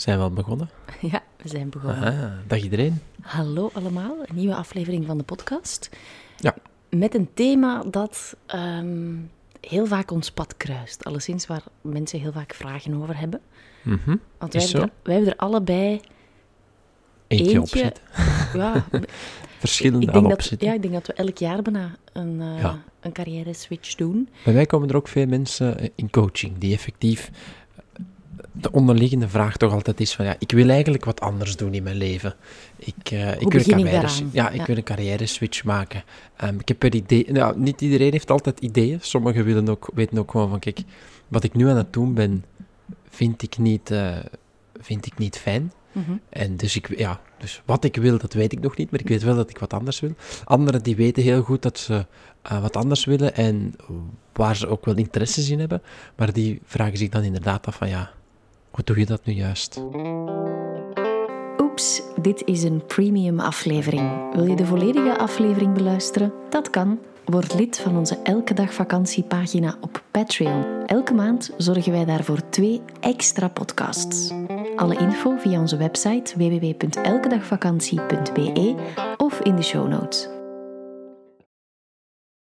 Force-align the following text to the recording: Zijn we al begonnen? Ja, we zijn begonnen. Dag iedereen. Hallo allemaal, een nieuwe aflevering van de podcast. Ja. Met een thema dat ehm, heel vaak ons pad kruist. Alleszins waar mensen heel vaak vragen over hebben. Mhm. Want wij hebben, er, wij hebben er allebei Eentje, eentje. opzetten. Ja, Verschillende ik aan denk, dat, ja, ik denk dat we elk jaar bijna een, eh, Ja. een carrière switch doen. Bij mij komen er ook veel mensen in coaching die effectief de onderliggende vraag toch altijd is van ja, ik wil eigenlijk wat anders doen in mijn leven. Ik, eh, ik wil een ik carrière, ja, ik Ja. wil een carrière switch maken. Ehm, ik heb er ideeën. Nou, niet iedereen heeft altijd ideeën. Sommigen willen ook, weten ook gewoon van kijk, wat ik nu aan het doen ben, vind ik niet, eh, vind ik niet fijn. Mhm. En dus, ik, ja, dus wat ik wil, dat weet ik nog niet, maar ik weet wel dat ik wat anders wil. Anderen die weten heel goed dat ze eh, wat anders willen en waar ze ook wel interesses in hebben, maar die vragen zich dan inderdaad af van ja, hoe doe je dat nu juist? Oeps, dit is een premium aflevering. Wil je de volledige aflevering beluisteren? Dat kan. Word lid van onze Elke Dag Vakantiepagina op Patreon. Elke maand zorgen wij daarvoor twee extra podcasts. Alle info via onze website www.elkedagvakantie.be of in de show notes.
Zijn 0.00 0.18
we 0.18 0.24
al 0.24 0.30
begonnen? 0.32 0.70
Ja, 1.12 1.22
we 1.42 1.48
zijn 1.48 1.68
begonnen. 1.70 2.42
Dag 2.46 2.62
iedereen. 2.62 3.00
Hallo 3.20 3.70
allemaal, 3.72 4.16
een 4.24 4.34
nieuwe 4.36 4.54
aflevering 4.54 5.06
van 5.06 5.18
de 5.18 5.24
podcast. 5.24 5.90
Ja. 6.36 6.54
Met 6.90 7.14
een 7.14 7.28
thema 7.34 7.82
dat 7.90 8.36
ehm, 8.46 9.14
heel 9.60 9.86
vaak 9.86 10.10
ons 10.10 10.30
pad 10.30 10.56
kruist. 10.56 11.04
Alleszins 11.04 11.46
waar 11.46 11.62
mensen 11.80 12.20
heel 12.20 12.32
vaak 12.32 12.54
vragen 12.54 12.94
over 12.94 13.18
hebben. 13.18 13.40
Mhm. 13.82 14.16
Want 14.38 14.52
wij 14.52 14.62
hebben, 14.62 14.82
er, 14.82 14.90
wij 15.02 15.14
hebben 15.14 15.32
er 15.32 15.38
allebei 15.38 16.00
Eentje, 17.26 17.44
eentje. 17.44 17.60
opzetten. 17.60 18.02
Ja, 18.60 18.84
Verschillende 19.58 20.06
ik 20.06 20.12
aan 20.14 20.22
denk, 20.22 20.48
dat, 20.50 20.60
ja, 20.60 20.72
ik 20.72 20.82
denk 20.82 20.94
dat 20.94 21.06
we 21.06 21.12
elk 21.12 21.38
jaar 21.38 21.62
bijna 21.62 21.96
een, 22.12 22.40
eh, 22.40 22.60
Ja. 22.60 22.82
een 23.00 23.12
carrière 23.12 23.52
switch 23.52 23.94
doen. 23.94 24.28
Bij 24.44 24.54
mij 24.54 24.66
komen 24.66 24.88
er 24.88 24.96
ook 24.96 25.08
veel 25.08 25.26
mensen 25.26 25.90
in 25.94 26.10
coaching 26.10 26.58
die 26.58 26.74
effectief 26.74 27.30
de 28.52 28.72
onderliggende 28.72 29.28
vraag 29.28 29.56
toch 29.56 29.72
altijd 29.72 30.00
is 30.00 30.14
van 30.14 30.24
ja, 30.24 30.36
ik 30.38 30.52
wil 30.52 30.68
eigenlijk 30.68 31.04
wat 31.04 31.20
anders 31.20 31.56
doen 31.56 31.74
in 31.74 31.82
mijn 31.82 31.96
leven. 31.96 32.34
Ik, 32.76 33.10
eh, 33.10 33.32
ik 33.40 33.52
wil 33.52 33.60
een 33.60 33.66
ik 33.66 33.66
carrière, 33.66 34.08
ja, 34.32 34.50
ik 34.50 34.60
Ja. 34.60 34.66
wil 34.66 34.76
een 34.76 34.82
carrière 34.82 35.26
switch 35.26 35.64
maken. 35.64 36.02
Ehm, 36.36 36.58
ik 36.58 36.68
heb 36.68 36.82
er 36.82 36.94
ideeën. 36.94 37.32
Nou, 37.32 37.58
niet 37.58 37.80
iedereen 37.80 38.12
heeft 38.12 38.30
altijd 38.30 38.60
ideeën. 38.60 38.98
Sommigen 39.00 39.44
willen 39.44 39.68
ook, 39.68 39.90
weten 39.94 40.18
ook 40.18 40.30
gewoon 40.30 40.48
van 40.48 40.58
kijk, 40.58 40.80
wat 41.28 41.44
ik 41.44 41.54
nu 41.54 41.68
aan 41.68 41.76
het 41.76 41.92
doen 41.92 42.14
ben, 42.14 42.44
vind 43.08 43.42
ik 43.42 43.58
niet, 43.58 43.90
eh, 43.90 44.16
vind 44.80 45.06
ik 45.06 45.18
niet 45.18 45.38
fijn. 45.38 45.72
Mhm. 45.92 46.12
En 46.28 46.56
dus, 46.56 46.76
ik, 46.76 46.98
ja, 46.98 47.20
dus 47.38 47.62
wat 47.64 47.84
ik 47.84 47.96
wil, 47.96 48.18
dat 48.18 48.32
weet 48.32 48.52
ik 48.52 48.60
nog 48.60 48.76
niet, 48.76 48.90
maar 48.90 49.00
ik 49.00 49.08
weet 49.08 49.22
wel 49.22 49.36
dat 49.36 49.50
ik 49.50 49.58
wat 49.58 49.72
anders 49.72 50.00
wil. 50.00 50.14
Anderen 50.44 50.82
die 50.82 50.96
weten 50.96 51.22
heel 51.22 51.42
goed 51.42 51.62
dat 51.62 51.78
ze 51.78 52.06
eh, 52.42 52.60
wat 52.62 52.76
anders 52.76 53.04
willen 53.04 53.34
en 53.34 53.74
waar 54.32 54.56
ze 54.56 54.66
ook 54.66 54.84
wel 54.84 54.96
interesses 54.96 55.50
in 55.50 55.58
hebben, 55.58 55.82
maar 56.16 56.32
die 56.32 56.60
vragen 56.64 56.98
zich 56.98 57.08
dan 57.08 57.22
inderdaad 57.22 57.66
af 57.66 57.74
van 57.76 57.88
ja, 57.88 58.10
hoe 58.70 58.84
doe 58.84 58.98
je 58.98 59.06
dat 59.06 59.24
nu 59.24 59.32
juist? 59.32 59.82
Oeps, 61.58 62.02
dit 62.22 62.42
is 62.44 62.62
een 62.62 62.86
premium 62.86 63.40
aflevering. 63.40 64.34
Wil 64.34 64.46
je 64.46 64.56
de 64.56 64.66
volledige 64.66 65.18
aflevering 65.18 65.74
beluisteren? 65.74 66.32
Dat 66.48 66.70
kan. 66.70 66.98
Word 67.24 67.54
lid 67.54 67.78
van 67.78 67.96
onze 67.96 68.18
Elke 68.22 68.54
Dag 68.54 68.74
Vakantiepagina 68.74 69.76
op 69.80 70.02
Patreon. 70.10 70.64
Elke 70.86 71.14
maand 71.14 71.50
zorgen 71.56 71.92
wij 71.92 72.04
daarvoor 72.04 72.48
twee 72.48 72.80
extra 73.00 73.48
podcasts. 73.48 74.32
Alle 74.76 74.96
info 74.96 75.36
via 75.36 75.60
onze 75.60 75.76
website 75.76 76.34
www.elkedagvakantie.be 76.36 78.74
of 79.16 79.40
in 79.40 79.56
de 79.56 79.62
show 79.62 79.88
notes. 79.88 80.39